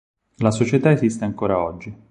[0.37, 1.95] La Società esiste ancora oggi.